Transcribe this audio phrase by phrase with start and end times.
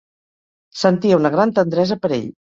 [0.83, 2.29] Sentia una gran tendresa per ell.